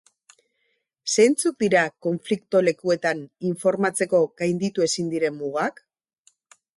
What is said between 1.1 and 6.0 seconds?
Zeintzuk dira konflikto lekuetan informatzeko gainditu ezin diren mugak?